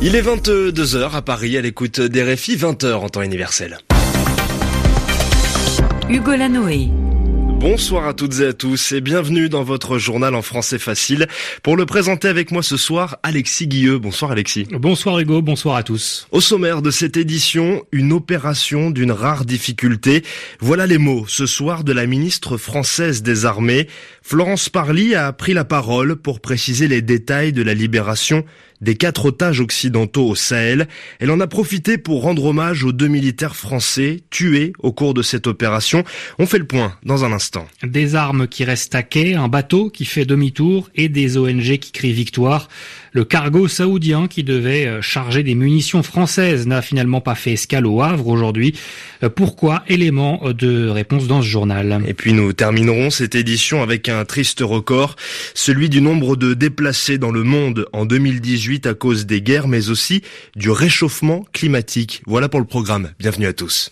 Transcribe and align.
Il 0.00 0.14
est 0.14 0.22
22h 0.22 1.10
à 1.10 1.22
Paris 1.22 1.56
à 1.56 1.60
l'écoute 1.60 2.00
des 2.00 2.22
RFI, 2.22 2.56
20h 2.56 2.92
en 2.92 3.08
temps 3.08 3.22
universel. 3.22 3.78
Hugo 6.08 6.36
Lanoé. 6.36 6.88
Bonsoir 7.58 8.06
à 8.06 8.14
toutes 8.14 8.38
et 8.38 8.46
à 8.46 8.52
tous 8.52 8.92
et 8.92 9.00
bienvenue 9.00 9.48
dans 9.48 9.64
votre 9.64 9.98
journal 9.98 10.36
en 10.36 10.42
français 10.42 10.78
facile. 10.78 11.26
Pour 11.64 11.76
le 11.76 11.84
présenter 11.84 12.28
avec 12.28 12.52
moi 12.52 12.62
ce 12.62 12.76
soir, 12.76 13.18
Alexis 13.24 13.66
Guilleux. 13.66 13.98
Bonsoir 13.98 14.30
Alexis. 14.30 14.68
Bonsoir 14.70 15.18
Hugo, 15.18 15.42
bonsoir 15.42 15.74
à 15.74 15.82
tous. 15.82 16.28
Au 16.30 16.40
sommaire 16.40 16.80
de 16.80 16.92
cette 16.92 17.16
édition, 17.16 17.82
une 17.90 18.12
opération 18.12 18.92
d'une 18.92 19.10
rare 19.10 19.44
difficulté. 19.44 20.22
Voilà 20.60 20.86
les 20.86 20.98
mots 20.98 21.24
ce 21.26 21.46
soir 21.46 21.82
de 21.82 21.92
la 21.92 22.06
ministre 22.06 22.56
française 22.56 23.24
des 23.24 23.44
Armées. 23.44 23.88
Florence 24.22 24.68
Parly 24.68 25.16
a 25.16 25.32
pris 25.32 25.54
la 25.54 25.64
parole 25.64 26.14
pour 26.14 26.38
préciser 26.38 26.86
les 26.86 27.02
détails 27.02 27.52
de 27.52 27.62
la 27.64 27.74
libération 27.74 28.44
des 28.80 28.96
quatre 28.96 29.26
otages 29.26 29.60
occidentaux 29.60 30.28
au 30.28 30.34
Sahel. 30.34 30.88
Elle 31.20 31.30
en 31.30 31.40
a 31.40 31.46
profité 31.46 31.98
pour 31.98 32.22
rendre 32.22 32.44
hommage 32.44 32.84
aux 32.84 32.92
deux 32.92 33.08
militaires 33.08 33.56
français 33.56 34.20
tués 34.30 34.72
au 34.78 34.92
cours 34.92 35.14
de 35.14 35.22
cette 35.22 35.46
opération. 35.46 36.04
On 36.38 36.46
fait 36.46 36.58
le 36.58 36.66
point 36.66 36.96
dans 37.04 37.24
un 37.24 37.32
instant. 37.32 37.66
Des 37.82 38.14
armes 38.14 38.46
qui 38.46 38.64
restent 38.64 38.94
à 38.94 39.02
quai, 39.02 39.34
un 39.34 39.48
bateau 39.48 39.90
qui 39.90 40.04
fait 40.04 40.24
demi-tour 40.24 40.90
et 40.94 41.08
des 41.08 41.36
ONG 41.36 41.78
qui 41.78 41.92
crient 41.92 42.12
victoire. 42.12 42.68
Le 43.18 43.24
cargo 43.24 43.66
saoudien 43.66 44.28
qui 44.28 44.44
devait 44.44 44.86
euh, 44.86 45.02
charger 45.02 45.42
des 45.42 45.56
munitions 45.56 46.04
françaises 46.04 46.68
n'a 46.68 46.82
finalement 46.82 47.20
pas 47.20 47.34
fait 47.34 47.54
escale 47.54 47.84
au 47.84 48.00
Havre 48.00 48.28
aujourd'hui. 48.28 48.76
Euh, 49.24 49.28
pourquoi 49.28 49.82
Élément 49.88 50.40
de 50.56 50.86
réponse 50.86 51.26
dans 51.26 51.42
ce 51.42 51.48
journal. 51.48 52.00
Et 52.06 52.14
puis 52.14 52.32
nous 52.32 52.52
terminerons 52.52 53.10
cette 53.10 53.34
édition 53.34 53.82
avec 53.82 54.08
un 54.08 54.24
triste 54.24 54.60
record, 54.60 55.16
celui 55.52 55.88
du 55.88 56.00
nombre 56.00 56.36
de 56.36 56.54
déplacés 56.54 57.18
dans 57.18 57.32
le 57.32 57.42
monde 57.42 57.86
en 57.92 58.06
2018 58.06 58.86
à 58.86 58.94
cause 58.94 59.26
des 59.26 59.42
guerres 59.42 59.66
mais 59.66 59.90
aussi 59.90 60.22
du 60.54 60.70
réchauffement 60.70 61.44
climatique. 61.52 62.22
Voilà 62.24 62.48
pour 62.48 62.60
le 62.60 62.66
programme. 62.66 63.10
Bienvenue 63.18 63.48
à 63.48 63.52
tous. 63.52 63.90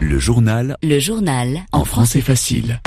Le 0.00 0.18
journal. 0.18 0.78
Le 0.82 0.98
journal. 0.98 1.66
En 1.70 1.84
français 1.84 2.22
facile. 2.22 2.80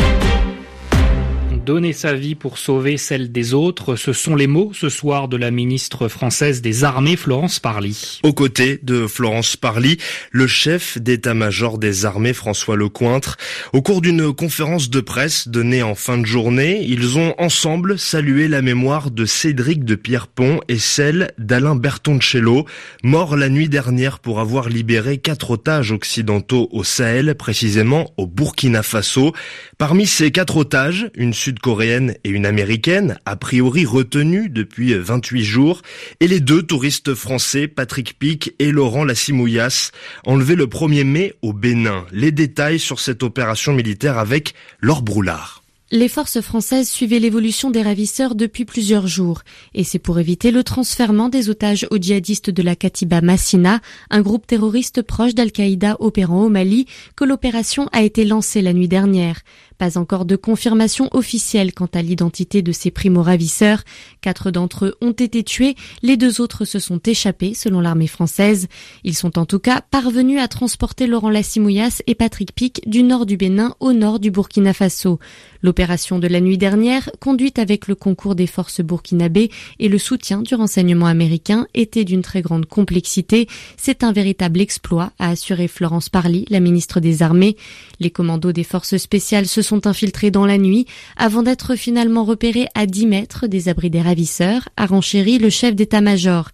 Donner 1.65 1.93
sa 1.93 2.15
vie 2.15 2.33
pour 2.33 2.57
sauver 2.57 2.97
celle 2.97 3.31
des 3.31 3.53
autres, 3.53 3.95
ce 3.95 4.13
sont 4.13 4.35
les 4.35 4.47
mots 4.47 4.71
ce 4.73 4.89
soir 4.89 5.27
de 5.27 5.37
la 5.37 5.51
ministre 5.51 6.07
française 6.07 6.63
des 6.63 6.83
Armées, 6.83 7.15
Florence 7.15 7.59
Parly. 7.59 8.19
Aux 8.23 8.33
côtés 8.33 8.79
de 8.81 9.05
Florence 9.05 9.57
Parly, 9.57 9.97
le 10.31 10.47
chef 10.47 10.97
d'état-major 10.97 11.77
des 11.77 12.05
armées, 12.05 12.33
François 12.33 12.75
Lecointre. 12.75 13.37
Au 13.73 13.83
cours 13.83 14.01
d'une 14.01 14.33
conférence 14.33 14.89
de 14.89 15.01
presse 15.01 15.49
donnée 15.49 15.83
en 15.83 15.93
fin 15.93 16.17
de 16.17 16.25
journée, 16.25 16.83
ils 16.83 17.19
ont 17.19 17.35
ensemble 17.37 17.99
salué 17.99 18.47
la 18.47 18.63
mémoire 18.63 19.11
de 19.11 19.25
Cédric 19.25 19.85
de 19.85 19.93
Pierrepont 19.93 20.61
et 20.67 20.79
celle 20.79 21.31
d'Alain 21.37 21.75
Bertoncello, 21.75 22.65
mort 23.03 23.37
la 23.37 23.49
nuit 23.49 23.69
dernière 23.69 24.17
pour 24.17 24.39
avoir 24.39 24.67
libéré 24.67 25.19
quatre 25.19 25.51
otages 25.51 25.91
occidentaux 25.91 26.69
au 26.71 26.83
Sahel, 26.83 27.35
précisément 27.35 28.11
au 28.17 28.25
Burkina 28.25 28.81
Faso. 28.81 29.31
Parmi 29.77 30.07
ces 30.07 30.31
quatre 30.31 30.57
otages, 30.57 31.11
une 31.15 31.33
sud-coréenne 31.51 32.15
et 32.23 32.29
une 32.29 32.45
américaine, 32.45 33.19
a 33.25 33.35
priori 33.35 33.85
retenues 33.85 34.47
depuis 34.47 34.93
28 34.93 35.43
jours, 35.43 35.81
et 36.21 36.27
les 36.29 36.39
deux 36.39 36.63
touristes 36.63 37.13
français, 37.13 37.67
Patrick 37.67 38.17
Pic 38.17 38.55
et 38.59 38.71
Laurent 38.71 39.03
Lassimouillas, 39.03 39.91
enlevés 40.25 40.55
le 40.55 40.67
1er 40.67 41.03
mai 41.03 41.33
au 41.41 41.51
Bénin. 41.51 42.05
Les 42.13 42.31
détails 42.31 42.79
sur 42.79 43.01
cette 43.01 43.21
opération 43.21 43.73
militaire 43.73 44.17
avec 44.17 44.53
Laure 44.79 45.01
Broulard. 45.01 45.61
Les 45.93 46.07
forces 46.07 46.39
françaises 46.39 46.89
suivaient 46.89 47.19
l'évolution 47.19 47.69
des 47.69 47.81
ravisseurs 47.81 48.33
depuis 48.33 48.63
plusieurs 48.63 49.07
jours, 49.07 49.41
et 49.73 49.83
c'est 49.83 49.99
pour 49.99 50.19
éviter 50.19 50.51
le 50.51 50.63
transfèrement 50.63 51.27
des 51.27 51.49
otages 51.49 51.85
aux 51.91 51.97
djihadistes 51.97 52.49
de 52.49 52.63
la 52.63 52.77
Katiba 52.77 53.19
Massina, 53.19 53.81
un 54.09 54.21
groupe 54.21 54.47
terroriste 54.47 55.01
proche 55.01 55.35
d'Al-Qaïda 55.35 55.97
opérant 55.99 56.45
au 56.45 56.49
Mali, 56.49 56.85
que 57.17 57.25
l'opération 57.25 57.89
a 57.91 58.03
été 58.03 58.23
lancée 58.23 58.61
la 58.61 58.71
nuit 58.71 58.87
dernière. 58.87 59.41
Pas 59.81 59.97
encore 59.97 60.25
de 60.25 60.35
confirmation 60.35 61.09
officielle 61.11 61.73
quant 61.73 61.89
à 61.95 62.03
l'identité 62.03 62.61
de 62.61 62.71
ces 62.71 62.91
primo-ravisseurs. 62.91 63.81
Quatre 64.21 64.51
d'entre 64.51 64.85
eux 64.85 64.95
ont 65.01 65.09
été 65.09 65.43
tués, 65.43 65.73
les 66.03 66.17
deux 66.17 66.39
autres 66.39 66.65
se 66.65 66.77
sont 66.77 66.99
échappés 66.99 67.55
selon 67.55 67.81
l'armée 67.81 68.05
française. 68.05 68.67
Ils 69.03 69.15
sont 69.15 69.39
en 69.39 69.47
tout 69.47 69.57
cas 69.57 69.81
parvenus 69.81 70.39
à 70.39 70.47
transporter 70.47 71.07
Laurent 71.07 71.31
Lassimouillas 71.31 72.03
et 72.05 72.13
Patrick 72.13 72.53
Pic 72.53 72.87
du 72.87 73.01
nord 73.01 73.25
du 73.25 73.37
Bénin 73.37 73.73
au 73.79 73.91
nord 73.91 74.19
du 74.19 74.29
Burkina 74.29 74.71
Faso. 74.71 75.17
L'opération 75.63 76.19
de 76.19 76.27
la 76.27 76.41
nuit 76.41 76.59
dernière, 76.59 77.09
conduite 77.19 77.57
avec 77.57 77.87
le 77.87 77.95
concours 77.95 78.35
des 78.35 78.45
forces 78.45 78.81
burkinabées 78.81 79.49
et 79.79 79.89
le 79.89 79.97
soutien 79.97 80.43
du 80.43 80.53
renseignement 80.53 81.07
américain, 81.07 81.65
était 81.73 82.03
d'une 82.03 82.21
très 82.21 82.43
grande 82.43 82.67
complexité. 82.67 83.47
C'est 83.77 84.03
un 84.03 84.11
véritable 84.11 84.61
exploit, 84.61 85.11
a 85.17 85.29
assuré 85.29 85.67
Florence 85.67 86.09
Parly, 86.09 86.45
la 86.49 86.59
ministre 86.59 86.99
des 86.99 87.23
Armées. 87.23 87.57
Les 87.99 88.11
commandos 88.11 88.51
des 88.51 88.63
forces 88.63 88.97
spéciales 88.97 89.47
se 89.47 89.61
sont 89.61 89.70
sont 89.71 89.87
infiltrés 89.87 90.31
dans 90.31 90.45
la 90.45 90.57
nuit 90.57 90.85
avant 91.15 91.43
d'être 91.43 91.75
finalement 91.75 92.25
repérés 92.25 92.67
à 92.75 92.85
10 92.85 93.07
mètres 93.07 93.47
des 93.47 93.69
abris 93.69 93.89
des 93.89 94.01
ravisseurs, 94.01 94.67
a 94.75 94.85
renchéri 94.85 95.37
le 95.37 95.49
chef 95.49 95.75
d'état-major. 95.75 96.49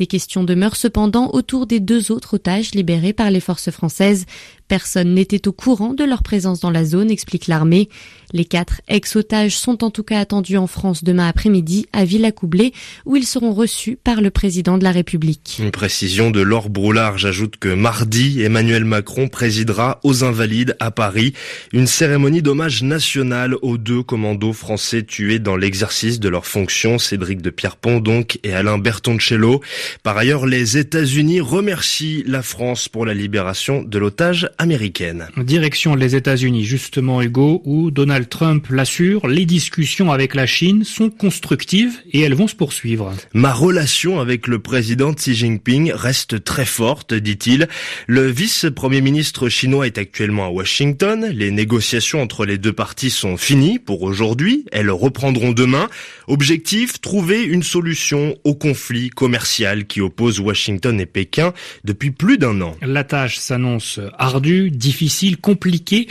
Des 0.00 0.06
questions 0.06 0.44
demeurent 0.44 0.76
cependant 0.76 1.28
autour 1.34 1.66
des 1.66 1.78
deux 1.78 2.10
autres 2.10 2.32
otages 2.32 2.72
libérés 2.72 3.12
par 3.12 3.30
les 3.30 3.38
forces 3.38 3.70
françaises. 3.70 4.24
Personne 4.66 5.12
n'était 5.12 5.46
au 5.46 5.52
courant 5.52 5.92
de 5.92 6.04
leur 6.04 6.22
présence 6.22 6.60
dans 6.60 6.70
la 6.70 6.86
zone, 6.86 7.10
explique 7.10 7.48
l'armée. 7.48 7.90
Les 8.32 8.46
quatre 8.46 8.80
ex-otages 8.88 9.58
sont 9.58 9.84
en 9.84 9.90
tout 9.90 10.04
cas 10.04 10.20
attendus 10.20 10.56
en 10.56 10.68
France 10.68 11.04
demain 11.04 11.26
après-midi 11.26 11.86
à 11.92 12.04
Villacoublay, 12.04 12.72
où 13.04 13.16
ils 13.16 13.26
seront 13.26 13.52
reçus 13.52 13.98
par 14.02 14.22
le 14.22 14.30
président 14.30 14.78
de 14.78 14.84
la 14.84 14.92
République. 14.92 15.58
Une 15.58 15.72
précision 15.72 16.30
de 16.30 16.40
Laure 16.40 16.70
Broulard. 16.70 17.18
J'ajoute 17.18 17.56
que 17.58 17.68
mardi, 17.68 18.40
Emmanuel 18.40 18.86
Macron 18.86 19.28
présidera 19.28 20.00
aux 20.02 20.24
Invalides 20.24 20.76
à 20.80 20.92
Paris 20.92 21.34
une 21.72 21.88
cérémonie 21.88 22.40
d'hommage 22.40 22.82
national 22.82 23.56
aux 23.60 23.76
deux 23.76 24.02
commandos 24.04 24.54
français 24.54 25.02
tués 25.02 25.40
dans 25.40 25.56
l'exercice 25.56 26.20
de 26.20 26.28
leurs 26.30 26.46
fonctions, 26.46 26.98
Cédric 26.98 27.42
de 27.42 27.50
Pierrepont 27.50 28.00
donc 28.00 28.38
et 28.44 28.54
Alain 28.54 28.78
Bertoncello. 28.78 29.60
Par 30.02 30.16
ailleurs, 30.16 30.46
les 30.46 30.78
États-Unis 30.78 31.40
remercient 31.40 32.22
la 32.26 32.42
France 32.42 32.88
pour 32.88 33.06
la 33.06 33.14
libération 33.14 33.82
de 33.82 33.98
l'otage 33.98 34.50
américaine. 34.58 35.28
Direction 35.36 35.94
les 35.94 36.16
États-Unis, 36.16 36.64
justement, 36.64 37.22
Hugo, 37.22 37.62
où 37.64 37.90
Donald 37.90 38.28
Trump 38.28 38.66
l'assure, 38.70 39.26
les 39.26 39.46
discussions 39.46 40.12
avec 40.12 40.34
la 40.34 40.46
Chine 40.46 40.84
sont 40.84 41.10
constructives 41.10 41.98
et 42.12 42.20
elles 42.20 42.34
vont 42.34 42.48
se 42.48 42.54
poursuivre. 42.54 43.12
Ma 43.34 43.52
relation 43.52 44.20
avec 44.20 44.46
le 44.46 44.58
président 44.58 45.12
Xi 45.12 45.34
Jinping 45.34 45.92
reste 45.92 46.44
très 46.44 46.64
forte, 46.64 47.14
dit-il. 47.14 47.68
Le 48.06 48.26
vice-premier 48.26 49.00
ministre 49.00 49.48
chinois 49.48 49.86
est 49.86 49.98
actuellement 49.98 50.46
à 50.46 50.50
Washington. 50.50 51.30
Les 51.32 51.50
négociations 51.50 52.22
entre 52.22 52.46
les 52.46 52.58
deux 52.58 52.72
parties 52.72 53.10
sont 53.10 53.36
finies 53.36 53.78
pour 53.78 54.02
aujourd'hui. 54.02 54.64
Elles 54.72 54.90
reprendront 54.90 55.52
demain. 55.52 55.88
Objectif, 56.28 57.00
trouver 57.00 57.42
une 57.42 57.62
solution 57.62 58.36
au 58.44 58.54
conflit 58.54 59.10
commercial 59.10 59.79
qui 59.86 60.00
oppose 60.00 60.40
Washington 60.40 61.00
et 61.00 61.06
Pékin 61.06 61.52
depuis 61.84 62.10
plus 62.10 62.38
d'un 62.38 62.60
an. 62.60 62.76
La 62.82 63.04
tâche 63.04 63.38
s'annonce 63.38 64.00
ardue 64.18 64.70
difficile, 64.70 65.38
compliqué. 65.38 66.08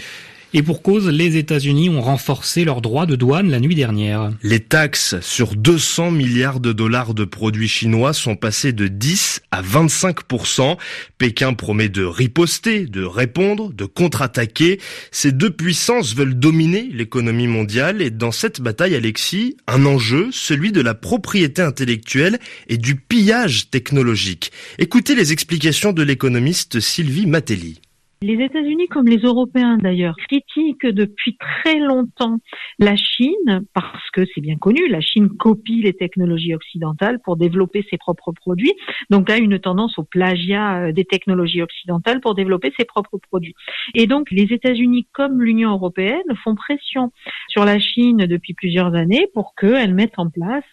Et 0.52 0.64
pour 0.64 0.82
cause, 0.82 1.08
les 1.08 1.38
États-Unis 1.38 1.90
ont 1.90 2.02
renforcé 2.02 2.66
leurs 2.66 2.82
droits 2.82 3.06
de 3.06 3.16
douane 3.16 3.52
la 3.52 3.60
nuit 3.60 3.76
dernière. 3.76 4.32
Les 4.42 4.60
taxes 4.60 5.20
sur 5.22 5.56
200 5.56 6.10
milliards 6.10 6.60
de 6.60 6.74
dollars 6.74 7.14
de 7.14 7.24
produits 7.24 7.68
chinois 7.68 8.14
sont 8.14 8.36
passées 8.36 8.74
de 8.74 8.88
10 8.88 9.42
à 9.52 9.62
25% 9.62 10.78
Pékin 11.20 11.54
promet 11.54 11.90
de 11.90 12.04
riposter, 12.04 12.88
de 12.88 13.04
répondre, 13.04 13.72
de 13.72 13.86
contre-attaquer. 13.86 14.80
Ces 15.12 15.32
deux 15.32 15.52
puissances 15.52 16.16
veulent 16.16 16.40
dominer 16.40 16.90
l'économie 16.92 17.48
mondiale 17.48 18.02
et 18.02 18.10
dans 18.10 18.32
cette 18.32 18.60
bataille, 18.60 18.96
Alexis, 18.96 19.56
un 19.68 19.86
enjeu, 19.86 20.30
celui 20.32 20.72
de 20.72 20.82
la 20.82 20.96
propriété 20.96 21.62
intellectuelle 21.62 22.40
et 22.68 22.78
du 22.78 22.96
pillage 22.96 23.70
technologique. 23.70 24.52
Écoutez 24.80 25.14
les 25.14 25.32
explications 25.32 25.94
de 25.94 26.02
l'économiste 26.02 26.80
Sylvie 26.80 27.28
Matelli. 27.28 27.82
Les 28.22 28.44
États-Unis, 28.44 28.90
comme 28.90 29.08
les 29.08 29.20
Européens 29.20 29.78
d'ailleurs, 29.78 30.18
critiquent 30.28 30.86
depuis 30.86 31.38
très 31.38 31.80
longtemps 31.80 32.40
la 32.78 32.98
Chine 32.98 33.66
parce 33.74 34.10
que 34.12 34.26
c'est 34.36 34.42
bien 34.42 34.58
connu, 34.58 34.90
la 34.90 35.00
Chine 35.00 35.30
copie 35.30 35.82
les 35.82 35.94
technologies 35.94 36.54
occidentales 36.54 37.22
pour 37.24 37.38
développer 37.38 37.86
ses 37.90 37.98
propres 37.98 38.34
produits, 38.34 38.74
donc 39.10 39.30
a 39.30 39.38
une 39.38 39.58
tendance 39.58 39.98
au 39.98 40.04
plagiat 40.04 40.88
euh, 40.88 40.92
des 40.92 41.06
technologies 41.06 41.62
occidentales 41.62 42.20
pour 42.20 42.36
développer 42.36 42.74
ses 42.78 42.84
propres 42.84 43.20
produits. 43.20 43.56
Et 43.96 44.06
donc 44.06 44.30
les 44.32 44.52
États-Unis 44.52 45.08
comme 45.14 45.42
l'Union 45.42 45.72
européenne 45.72 46.20
font 46.44 46.56
pression 46.56 47.14
sur 47.48 47.64
la 47.64 47.80
Chine 47.80 48.26
depuis 48.26 48.54
plusieurs 48.54 48.96
années 48.96 49.28
pour 49.34 49.56
qu'elle 49.56 49.94
mette 49.94 50.20
en 50.20 50.30
place 50.30 50.66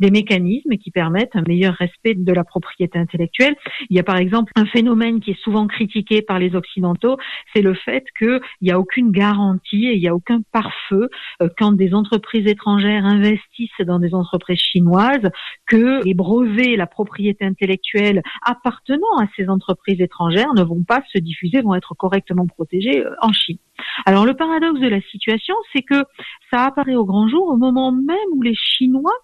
des 0.00 0.10
mécanismes 0.10 0.76
qui 0.78 0.90
permettent 0.90 1.36
un 1.36 1.44
meilleur 1.46 1.74
respect 1.74 2.14
de 2.14 2.32
la 2.32 2.42
propriété 2.42 2.98
intellectuelle. 2.98 3.54
Il 3.88 3.96
y 3.96 4.00
a 4.00 4.04
par 4.04 4.16
exemple 4.16 4.50
un 4.56 4.66
phénomène 4.66 5.20
qui 5.20 5.30
est 5.30 5.40
souvent 5.44 5.68
critiqué 5.68 6.22
par 6.22 6.40
les 6.40 6.56
Occidentaux 6.56 6.87
c'est 7.54 7.62
le 7.62 7.74
fait 7.74 8.04
qu'il 8.18 8.40
n'y 8.62 8.70
a 8.70 8.78
aucune 8.78 9.10
garantie 9.10 9.86
et 9.86 9.94
il 9.94 10.00
n'y 10.00 10.08
a 10.08 10.14
aucun 10.14 10.40
pare-feu 10.52 11.08
euh, 11.42 11.48
quand 11.58 11.72
des 11.72 11.94
entreprises 11.94 12.46
étrangères 12.46 13.04
investissent 13.04 13.70
dans 13.86 13.98
des 13.98 14.14
entreprises 14.14 14.58
chinoises 14.58 15.30
que 15.66 16.04
les 16.04 16.14
brevets, 16.14 16.76
la 16.76 16.86
propriété 16.86 17.44
intellectuelle 17.44 18.22
appartenant 18.42 19.18
à 19.18 19.26
ces 19.36 19.48
entreprises 19.48 20.00
étrangères 20.00 20.54
ne 20.54 20.62
vont 20.62 20.82
pas 20.82 21.02
se 21.12 21.18
diffuser, 21.18 21.60
vont 21.60 21.74
être 21.74 21.94
correctement 21.94 22.46
protégés 22.46 23.04
euh, 23.04 23.14
en 23.22 23.32
Chine. 23.32 23.58
Alors 24.06 24.24
le 24.24 24.34
paradoxe 24.34 24.80
de 24.80 24.88
la 24.88 25.00
situation, 25.02 25.54
c'est 25.72 25.82
que 25.82 26.04
ça 26.50 26.66
apparaît 26.66 26.96
au 26.96 27.04
grand 27.04 27.28
jour 27.28 27.48
au 27.48 27.56
moment 27.56 27.92
même 27.92 28.16
où 28.32 28.42
les 28.42 28.54
Chinois 28.54 29.16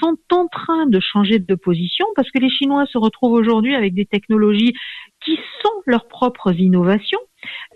sont 0.00 0.16
en 0.32 0.46
train 0.48 0.86
de 0.86 1.00
changer 1.00 1.38
de 1.38 1.54
position 1.54 2.06
parce 2.16 2.30
que 2.30 2.38
les 2.38 2.50
Chinois 2.50 2.86
se 2.86 2.98
retrouvent 2.98 3.32
aujourd'hui 3.32 3.74
avec 3.74 3.94
des 3.94 4.06
technologies 4.06 4.74
qui 5.24 5.38
sont 5.62 5.82
leurs 5.86 6.08
propres 6.08 6.52
innovations 6.52 7.20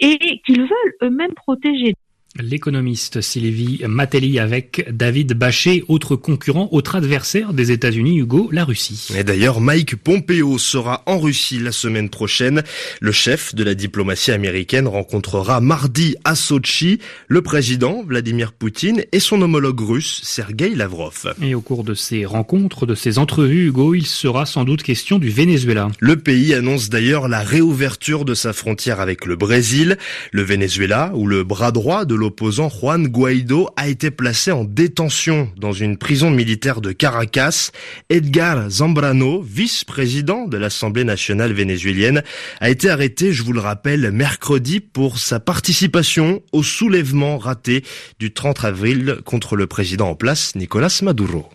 et 0.01 0.41
qu'ils 0.45 0.63
veulent 0.63 0.97
eux-mêmes 1.03 1.35
protéger. 1.35 1.95
L'économiste 2.37 3.21
Sylvie 3.21 3.81
Matelli 3.89 4.39
avec 4.39 4.87
David 4.91 5.33
Bachet, 5.33 5.83
autre 5.89 6.15
concurrent, 6.15 6.69
autre 6.73 6.95
adversaire 6.95 7.53
des 7.53 7.73
États-Unis, 7.73 8.19
Hugo, 8.19 8.49
la 8.53 8.65
Russie. 8.65 9.09
Et 9.17 9.25
d'ailleurs, 9.25 9.61
Mike 9.61 9.97
Pompeo 9.97 10.59
sera 10.59 11.03
en 11.07 11.19
Russie 11.19 11.59
la 11.59 11.73
semaine 11.73 12.11
prochaine. 12.11 12.63
Le 13.01 13.13
chef 13.13 13.55
de 13.55 13.65
la 13.65 13.75
diplomatie 13.75 14.31
américaine 14.31 14.87
rencontrera 14.87 15.61
mardi 15.61 16.17
à 16.25 16.35
Sochi 16.35 17.01
le 17.27 17.43
président 17.43 18.05
Vladimir 18.07 18.53
Poutine 18.53 19.05
et 19.11 19.21
son 19.21 19.41
homologue 19.41 19.81
russe 19.81 20.21
Sergei 20.23 20.75
Lavrov. 20.75 21.35
Et 21.43 21.55
au 21.55 21.61
cours 21.61 21.83
de 21.83 21.95
ces 21.95 22.25
rencontres, 22.25 22.87
de 22.87 22.95
ces 22.95 23.19
entrevues, 23.19 23.69
Hugo, 23.69 23.95
il 23.95 24.07
sera 24.07 24.47
sans 24.47 24.65
doute 24.65 24.83
question 24.83 25.19
du 25.19 25.31
Venezuela. 25.31 25.89
Le 25.99 26.17
pays 26.17 26.55
annonce 26.55 26.91
d'ailleurs 26.91 27.27
la 27.27 27.41
réouverture 27.41 28.25
de 28.25 28.35
sa 28.35 28.53
frontière 28.53 29.01
avec 29.01 29.25
le 29.25 29.35
Brésil. 29.35 29.97
Le 30.31 30.43
Venezuela, 30.43 31.11
ou 31.15 31.27
le 31.27 31.43
bras 31.43 31.73
droit 31.73 32.05
de 32.05 32.18
l'opposant 32.19 32.69
Juan 32.69 33.07
Guaido 33.07 33.71
a 33.77 33.89
été 33.89 34.11
placé 34.11 34.51
en 34.51 34.65
détention 34.65 35.51
dans 35.57 35.73
une 35.73 35.97
prison 35.97 36.31
militaire 36.31 36.81
de 36.81 36.93
Caracas. 36.93 37.71
Edgar 38.11 38.69
Zambrano, 38.69 39.41
vice-président 39.41 40.47
de 40.47 40.59
l'Assemblée 40.59 41.05
nationale 41.05 41.53
vénézuélienne, 41.53 42.23
a 42.61 42.69
été 42.69 42.91
arrêté, 42.91 43.33
je 43.33 43.43
vous 43.43 43.53
le 43.53 43.61
rappelle, 43.61 44.11
mercredi 44.11 44.81
pour 44.81 45.19
sa 45.19 45.41
participation 45.41 46.43
au 46.53 46.63
soulèvement 46.63 47.39
raté 47.39 47.85
du 48.19 48.33
30 48.33 48.65
avril 48.65 49.19
contre 49.25 49.57
le 49.57 49.67
président 49.67 50.11
en 50.11 50.15
place, 50.15 50.55
Nicolas 50.57 50.99
Maduro. 51.03 51.49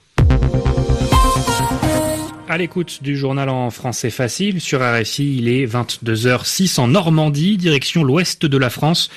À 2.49 2.57
l'écoute 2.57 2.99
du 3.01 3.17
journal 3.17 3.49
en 3.49 3.69
français 3.69 4.11
facile 4.11 4.61
sur 4.61 4.79
RFI, 4.79 5.37
il 5.37 5.47
est 5.47 5.65
22h06 5.65 6.79
en 6.79 6.87
Normandie, 6.87 7.57
direction 7.57 8.03
l'ouest 8.03 8.45
de 8.45 8.57
la 8.57 8.69
France 8.69 9.09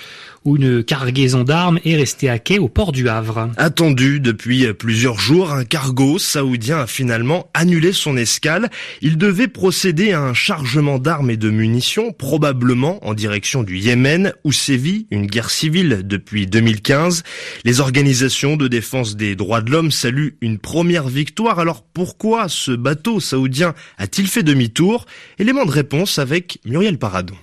une 0.55 0.85
cargaison 0.85 1.43
d'armes 1.43 1.81
est 1.85 1.97
restée 1.97 2.29
à 2.29 2.39
quai 2.39 2.61
au 2.61 2.69
port 2.69 2.93
du 2.93 3.09
Havre. 3.09 3.51
Attendu 3.57 4.21
depuis 4.21 4.73
plusieurs 4.75 5.19
jours, 5.19 5.51
un 5.51 5.65
cargo 5.65 6.19
saoudien 6.19 6.81
a 6.81 6.87
finalement 6.87 7.51
annulé 7.55 7.93
son 7.93 8.17
escale. 8.17 8.71
Il 9.01 9.19
devait 9.19 9.49
procéder 9.49 10.13
à 10.13 10.21
un 10.21 10.35
chargement 10.35 11.01
d'armes 11.01 11.31
et 11.31 11.37
de 11.37 11.51
munitions, 11.51 12.13
probablement 12.13 13.05
en 13.05 13.15
direction 13.15 13.65
du 13.65 13.79
Yémen, 13.79 14.33
où 14.45 14.53
sévit 14.53 15.09
une 15.11 15.27
guerre 15.27 15.51
civile 15.51 16.03
depuis 16.05 16.47
2015. 16.47 17.25
Les 17.65 17.81
organisations 17.81 18.57
de 18.57 18.69
défense 18.69 19.17
des 19.17 19.35
droits 19.35 19.63
de 19.63 19.71
l'homme 19.71 19.91
saluent 19.91 20.37
une 20.41 20.59
première 20.59 21.09
victoire. 21.09 21.59
Alors 21.59 21.83
pourquoi 21.83 22.49
ce 22.49 22.73
bateau 22.73 23.19
saoudien 23.19 23.75
a-t-il 23.99 24.29
fait 24.29 24.43
demi-tour? 24.43 25.07
Élément 25.39 25.65
de 25.65 25.71
réponse 25.71 26.19
avec 26.19 26.59
Muriel 26.67 26.99
Paradon. 26.99 27.35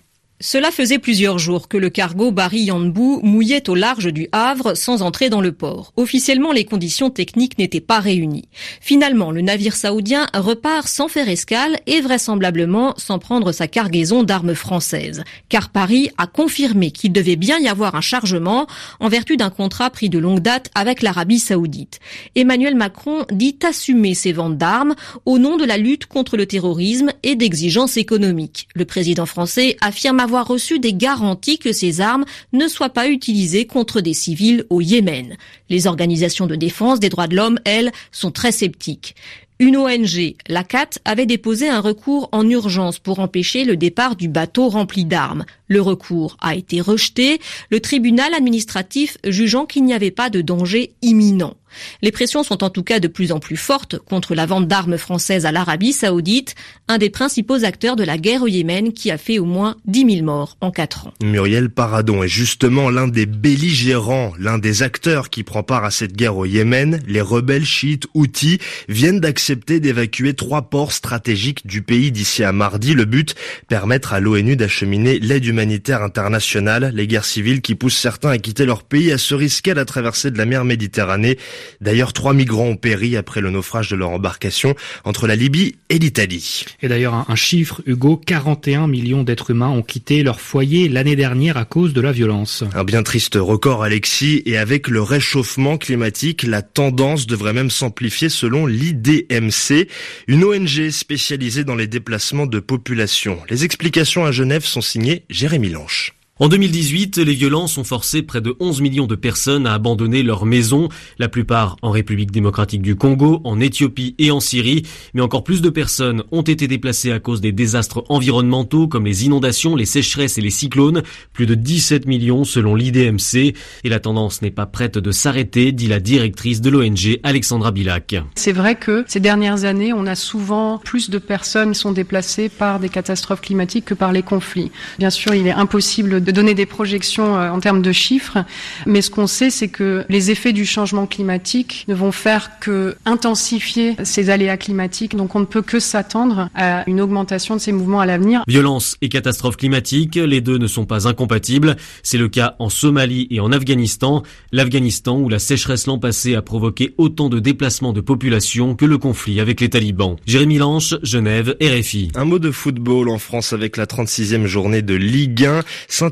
Cela 0.45 0.71
faisait 0.71 0.99
plusieurs 0.99 1.39
jours 1.39 1.69
que 1.69 1.77
le 1.77 1.89
cargo 1.89 2.29
Barry 2.29 2.63
Yanbu 2.63 3.19
mouillait 3.23 3.69
au 3.69 3.75
large 3.75 4.11
du 4.11 4.27
Havre 4.33 4.75
sans 4.75 5.01
entrer 5.01 5.29
dans 5.29 5.39
le 5.39 5.53
port. 5.53 5.93
Officiellement, 5.95 6.51
les 6.51 6.65
conditions 6.65 7.09
techniques 7.09 7.57
n'étaient 7.57 7.79
pas 7.79 8.01
réunies. 8.01 8.49
Finalement, 8.81 9.31
le 9.31 9.39
navire 9.39 9.73
saoudien 9.73 10.27
repart 10.33 10.89
sans 10.89 11.07
faire 11.07 11.29
escale 11.29 11.79
et 11.87 12.01
vraisemblablement 12.01 12.93
sans 12.97 13.19
prendre 13.19 13.53
sa 13.53 13.69
cargaison 13.69 14.23
d'armes 14.23 14.53
françaises. 14.53 15.23
Car 15.47 15.69
Paris 15.69 16.09
a 16.17 16.27
confirmé 16.27 16.91
qu'il 16.91 17.13
devait 17.13 17.37
bien 17.37 17.57
y 17.59 17.69
avoir 17.69 17.95
un 17.95 18.01
chargement 18.01 18.67
en 18.99 19.07
vertu 19.07 19.37
d'un 19.37 19.49
contrat 19.49 19.91
pris 19.91 20.09
de 20.09 20.19
longue 20.19 20.41
date 20.41 20.71
avec 20.75 21.03
l'Arabie 21.03 21.39
saoudite. 21.39 22.01
Emmanuel 22.35 22.75
Macron 22.75 23.25
dit 23.31 23.57
assumer 23.63 24.13
ses 24.13 24.33
ventes 24.33 24.57
d'armes 24.57 24.95
au 25.25 25.39
nom 25.39 25.55
de 25.55 25.63
la 25.63 25.77
lutte 25.77 26.05
contre 26.05 26.35
le 26.35 26.47
terrorisme 26.47 27.13
et 27.23 27.37
d'exigences 27.37 27.95
économiques. 27.95 28.67
Le 28.75 28.83
président 28.83 29.25
français 29.25 29.77
affirme 29.79 30.19
avoir 30.19 30.32
reçu 30.41 30.79
des 30.79 30.93
garanties 30.93 31.59
que 31.59 31.71
ces 31.71 32.01
armes 32.01 32.25
ne 32.51 32.67
soient 32.67 32.89
pas 32.89 33.07
utilisées 33.07 33.67
contre 33.67 34.01
des 34.01 34.15
civils 34.15 34.65
au 34.71 34.81
Yémen. 34.81 35.37
Les 35.69 35.85
organisations 35.85 36.47
de 36.47 36.55
défense 36.55 36.99
des 36.99 37.09
droits 37.09 37.27
de 37.27 37.35
l'homme, 37.35 37.59
elles, 37.65 37.91
sont 38.11 38.31
très 38.31 38.51
sceptiques. 38.51 39.15
Une 39.59 39.77
ONG, 39.77 40.35
la 40.47 40.63
CAT, 40.63 40.89
avait 41.05 41.25
déposé 41.27 41.69
un 41.69 41.79
recours 41.79 42.27
en 42.31 42.49
urgence 42.49 42.99
pour 42.99 43.19
empêcher 43.19 43.63
le 43.63 43.77
départ 43.77 44.15
du 44.15 44.27
bateau 44.27 44.67
rempli 44.67 45.05
d'armes. 45.05 45.45
Le 45.67 45.79
recours 45.79 46.35
a 46.41 46.55
été 46.55 46.81
rejeté, 46.81 47.39
le 47.69 47.79
tribunal 47.79 48.33
administratif 48.33 49.17
jugeant 49.23 49.65
qu'il 49.65 49.85
n'y 49.85 49.93
avait 49.93 50.11
pas 50.11 50.29
de 50.29 50.41
danger 50.41 50.93
imminent. 51.01 51.55
Les 52.01 52.11
pressions 52.11 52.43
sont 52.43 52.63
en 52.63 52.69
tout 52.69 52.83
cas 52.83 52.99
de 52.99 53.07
plus 53.07 53.31
en 53.31 53.39
plus 53.39 53.57
fortes 53.57 53.97
contre 53.97 54.35
la 54.35 54.45
vente 54.45 54.67
d'armes 54.67 54.97
françaises 54.97 55.45
à 55.45 55.51
l'Arabie 55.51 55.93
saoudite, 55.93 56.55
un 56.87 56.97
des 56.97 57.09
principaux 57.09 57.63
acteurs 57.63 57.95
de 57.95 58.03
la 58.03 58.17
guerre 58.17 58.43
au 58.43 58.47
Yémen 58.47 58.93
qui 58.93 59.11
a 59.11 59.17
fait 59.17 59.39
au 59.39 59.45
moins 59.45 59.77
10 59.85 60.15
000 60.15 60.25
morts 60.25 60.57
en 60.61 60.71
4 60.71 61.07
ans. 61.07 61.13
Muriel 61.23 61.69
Paradon 61.69 62.23
est 62.23 62.27
justement 62.27 62.89
l'un 62.89 63.07
des 63.07 63.25
belligérants, 63.25 64.33
l'un 64.39 64.57
des 64.57 64.83
acteurs 64.83 65.29
qui 65.29 65.43
prend 65.43 65.63
part 65.63 65.83
à 65.83 65.91
cette 65.91 66.15
guerre 66.15 66.37
au 66.37 66.45
Yémen. 66.45 66.99
Les 67.07 67.21
rebelles 67.21 67.65
chiites 67.65 68.05
Houthis 68.13 68.59
viennent 68.89 69.19
d'accepter 69.19 69.79
d'évacuer 69.79 70.33
trois 70.33 70.63
ports 70.63 70.91
stratégiques 70.91 71.65
du 71.65 71.81
pays 71.81 72.11
d'ici 72.11 72.43
à 72.43 72.51
mardi. 72.51 72.93
Le 72.93 73.05
but, 73.05 73.35
permettre 73.67 74.13
à 74.13 74.19
l'ONU 74.19 74.55
d'acheminer 74.55 75.19
l'aide 75.19 75.45
humanitaire 75.45 76.01
internationale. 76.03 76.91
Les 76.93 77.07
guerres 77.07 77.25
civiles 77.25 77.61
qui 77.61 77.75
poussent 77.75 77.97
certains 77.97 78.29
à 78.29 78.37
quitter 78.37 78.65
leur 78.65 78.83
pays 78.83 79.11
à 79.11 79.17
se 79.17 79.35
risquer 79.35 79.71
à 79.71 79.75
la 79.75 79.85
traversée 79.85 80.31
de 80.31 80.37
la 80.37 80.45
mer 80.45 80.65
Méditerranée. 80.65 81.37
D'ailleurs, 81.81 82.13
trois 82.13 82.33
migrants 82.33 82.67
ont 82.67 82.75
péri 82.75 83.17
après 83.17 83.41
le 83.41 83.49
naufrage 83.49 83.89
de 83.89 83.95
leur 83.95 84.09
embarcation 84.09 84.75
entre 85.03 85.27
la 85.27 85.35
Libye 85.35 85.75
et 85.89 85.99
l'Italie. 85.99 86.65
Et 86.81 86.87
d'ailleurs, 86.87 87.25
un 87.29 87.35
chiffre, 87.35 87.81
Hugo, 87.85 88.17
41 88.17 88.87
millions 88.87 89.23
d'êtres 89.23 89.51
humains 89.51 89.69
ont 89.69 89.81
quitté 89.81 90.23
leur 90.23 90.39
foyer 90.39 90.89
l'année 90.89 91.15
dernière 91.15 91.57
à 91.57 91.65
cause 91.65 91.93
de 91.93 92.01
la 92.01 92.11
violence. 92.11 92.63
Un 92.73 92.83
bien 92.83 93.03
triste 93.03 93.37
record, 93.39 93.83
Alexis, 93.83 94.43
et 94.45 94.57
avec 94.57 94.87
le 94.87 95.01
réchauffement 95.01 95.77
climatique, 95.77 96.43
la 96.43 96.61
tendance 96.61 97.27
devrait 97.27 97.53
même 97.53 97.69
s'amplifier 97.69 98.29
selon 98.29 98.65
l'IDMC, 98.65 99.87
une 100.27 100.43
ONG 100.43 100.89
spécialisée 100.89 101.63
dans 101.63 101.75
les 101.75 101.87
déplacements 101.87 102.45
de 102.45 102.59
population. 102.59 103.39
Les 103.49 103.65
explications 103.65 104.25
à 104.25 104.31
Genève 104.31 104.65
sont 104.65 104.81
signées 104.81 105.23
Jérémy 105.29 105.69
Lanche. 105.69 106.13
En 106.39 106.47
2018, 106.47 107.17
les 107.17 107.35
violences 107.35 107.77
ont 107.77 107.83
forcé 107.83 108.23
près 108.23 108.41
de 108.41 108.55
11 108.59 108.81
millions 108.81 109.05
de 109.05 109.13
personnes 109.13 109.67
à 109.67 109.75
abandonner 109.75 110.23
leur 110.23 110.47
maison, 110.47 110.89
la 111.19 111.29
plupart 111.29 111.75
en 111.83 111.91
République 111.91 112.31
démocratique 112.31 112.81
du 112.81 112.95
Congo, 112.95 113.39
en 113.43 113.59
Éthiopie 113.59 114.15
et 114.17 114.31
en 114.31 114.39
Syrie, 114.39 114.81
mais 115.13 115.21
encore 115.21 115.43
plus 115.43 115.61
de 115.61 115.69
personnes 115.69 116.23
ont 116.31 116.41
été 116.41 116.67
déplacées 116.67 117.11
à 117.11 117.19
cause 117.19 117.39
des 117.39 117.51
désastres 117.51 118.03
environnementaux 118.09 118.87
comme 118.87 119.05
les 119.05 119.25
inondations, 119.25 119.75
les 119.75 119.85
sécheresses 119.85 120.39
et 120.39 120.41
les 120.41 120.49
cyclones, 120.49 121.03
plus 121.33 121.45
de 121.45 121.53
17 121.53 122.07
millions 122.07 122.45
selon 122.45 122.73
l'IDMC, 122.73 123.53
et 123.83 123.89
la 123.89 123.99
tendance 123.99 124.41
n'est 124.41 124.49
pas 124.49 124.65
prête 124.65 124.97
de 124.97 125.11
s'arrêter, 125.11 125.71
dit 125.71 125.87
la 125.87 125.99
directrice 125.99 126.61
de 126.61 126.71
l'ONG 126.71 127.19
Alexandra 127.21 127.69
Bilac. 127.69 128.15
C'est 128.33 128.53
vrai 128.53 128.73
que 128.73 129.05
ces 129.07 129.19
dernières 129.19 129.65
années, 129.65 129.93
on 129.93 130.07
a 130.07 130.15
souvent 130.15 130.79
plus 130.79 131.11
de 131.11 131.19
personnes 131.19 131.75
sont 131.75 131.91
déplacées 131.91 132.49
par 132.49 132.79
des 132.79 132.89
catastrophes 132.89 133.41
climatiques 133.41 133.85
que 133.85 133.93
par 133.93 134.11
les 134.11 134.23
conflits. 134.23 134.71
Bien 134.97 135.11
sûr, 135.11 135.35
il 135.35 135.45
est 135.45 135.51
impossible 135.51 136.22
de 136.23 136.31
donner 136.31 136.53
des 136.53 136.65
projections 136.65 137.37
euh, 137.37 137.49
en 137.49 137.59
termes 137.59 137.81
de 137.81 137.91
chiffres, 137.91 138.39
mais 138.85 139.01
ce 139.01 139.09
qu'on 139.09 139.27
sait, 139.27 139.49
c'est 139.49 139.67
que 139.67 140.05
les 140.09 140.31
effets 140.31 140.53
du 140.53 140.65
changement 140.65 141.05
climatique 141.05 141.85
ne 141.87 141.93
vont 141.93 142.11
faire 142.11 142.59
que 142.59 142.95
intensifier 143.05 143.95
ces 144.03 144.29
aléas 144.29 144.57
climatiques. 144.57 145.15
Donc 145.15 145.35
on 145.35 145.39
ne 145.39 145.45
peut 145.45 145.61
que 145.61 145.79
s'attendre 145.79 146.49
à 146.55 146.87
une 146.89 147.01
augmentation 147.01 147.55
de 147.55 147.61
ces 147.61 147.71
mouvements 147.71 147.99
à 147.99 148.05
l'avenir. 148.05 148.43
Violence 148.47 148.97
et 149.01 149.09
catastrophes 149.09 149.57
climatiques, 149.57 150.15
les 150.15 150.41
deux 150.41 150.57
ne 150.57 150.67
sont 150.67 150.85
pas 150.85 151.07
incompatibles. 151.07 151.75
C'est 152.01 152.17
le 152.17 152.29
cas 152.29 152.55
en 152.59 152.69
Somalie 152.69 153.27
et 153.29 153.39
en 153.39 153.51
Afghanistan. 153.51 154.23
L'Afghanistan 154.51 155.19
où 155.19 155.29
la 155.29 155.39
sécheresse 155.39 155.87
l'an 155.87 155.99
passé 155.99 156.35
a 156.35 156.41
provoqué 156.41 156.93
autant 156.97 157.29
de 157.29 157.39
déplacements 157.39 157.93
de 157.93 158.01
population 158.01 158.75
que 158.75 158.85
le 158.85 158.97
conflit 158.97 159.39
avec 159.39 159.61
les 159.61 159.69
talibans. 159.69 160.15
Jérémy 160.25 160.57
Lanche, 160.57 160.95
Genève, 161.03 161.55
RFI. 161.61 162.11
Un 162.15 162.25
mot 162.25 162.39
de 162.39 162.51
football 162.51 163.09
en 163.09 163.17
France 163.17 163.53
avec 163.53 163.77
la 163.77 163.85
36e 163.85 164.45
journée 164.45 164.81
de 164.81 164.93
Ligue 164.93 165.45
1. 165.45 165.61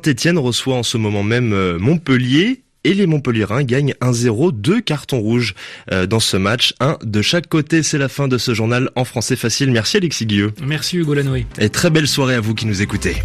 Saint-Etienne 0.03 0.39
reçoit 0.39 0.75
en 0.75 0.81
ce 0.81 0.98
moment 0.98 1.22
même 1.22 1.53
euh, 1.53 1.77
Montpellier 1.77 2.62
et 2.84 2.96
les 2.96 3.05
Montpellierins 3.05 3.63
gagnent 3.63 3.93
1-0, 4.01 4.51
deux 4.51 4.81
cartons 4.81 5.20
rouges 5.20 5.53
euh, 5.91 6.08
dans 6.08 6.20
ce 6.20 6.38
match, 6.38 6.74
un 6.79 6.98
de 7.03 7.22
chaque 7.22 7.48
côté. 7.48 7.84
C'est 7.84 8.00
la 8.00 8.10
fin 8.10 8.27
de 8.27 8.39
ce 8.39 8.55
journal 8.55 8.89
en 8.96 9.05
français 9.05 9.36
facile. 9.36 9.70
Merci 9.70 9.98
Alexis 9.98 10.25
Guilleux. 10.25 10.53
Merci 10.65 10.98
Hugo 10.98 11.13
Lanoé. 11.13 11.46
Et 11.60 11.70
très 11.70 11.91
belle 11.91 12.08
soirée 12.08 12.34
à 12.34 12.39
vous 12.39 12.55
qui 12.55 12.65
nous 12.65 12.81
écoutez. 12.81 13.17